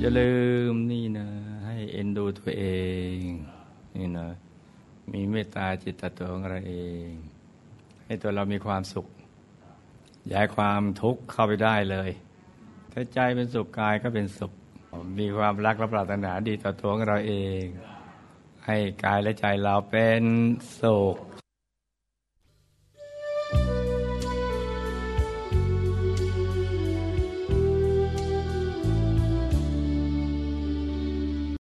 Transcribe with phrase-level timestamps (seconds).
[0.00, 0.32] อย่าลื
[0.72, 1.28] มนี่นะ
[1.66, 2.64] ให้เอ็นดูตัวเอ
[3.16, 3.18] ง
[3.96, 4.28] นี่นะ
[5.12, 6.76] มีเมตตาจิตตตัวของเราเอ
[7.06, 7.08] ง
[8.04, 9.06] ให้ตัวเรามีความสุข
[10.32, 12.10] ย้ายความทุกข์เข้าไปได้เลย
[12.92, 14.52] ถ้าใจเป็นสุขกายก็เป็นสุข
[15.18, 17.64] มีความรักและปรารถนาดีต่อตัวของเราเอง
[18.66, 20.22] ให้กายและใจเราเป็น
[20.80, 21.16] สุข